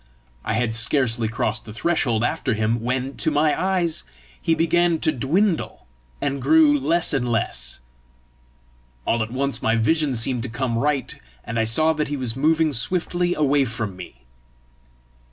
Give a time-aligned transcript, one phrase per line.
[0.43, 4.03] I had scarcely crossed the threshold after him, when, to my eyes,
[4.41, 5.85] he began to dwindle,
[6.19, 7.81] and grew less and less.
[9.05, 12.35] All at once my vision seemed to come right, and I saw that he was
[12.35, 14.23] moving swiftly away from me.